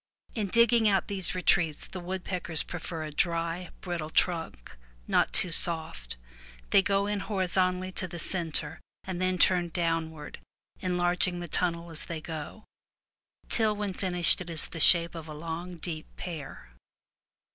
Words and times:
In 0.33 0.47
digging 0.47 0.89
out 0.89 1.09
these 1.09 1.35
retreats 1.35 1.85
the 1.85 1.99
woodpeckers 1.99 2.63
prefer 2.63 3.03
a 3.03 3.11
dry, 3.11 3.69
brittle 3.81 4.09
trunk, 4.09 4.75
not 5.07 5.31
too 5.31 5.51
soft. 5.51 6.17
They 6.71 6.81
go 6.81 7.05
in 7.05 7.19
horizontally 7.19 7.91
to 7.91 8.07
the 8.07 8.17
centre 8.17 8.79
and 9.03 9.21
then 9.21 9.37
turn 9.37 9.69
downward, 9.69 10.39
enlarging 10.79 11.39
the 11.39 11.47
tunnel 11.47 11.91
as 11.91 12.05
they 12.05 12.19
go, 12.19 12.63
till 13.47 13.75
when 13.75 13.93
finished 13.93 14.41
it 14.41 14.49
is 14.49 14.69
the 14.69 14.79
shape 14.79 15.13
of 15.13 15.27
a 15.27 15.35
long, 15.35 15.75
deep 15.77 16.07
pear. 16.15 16.71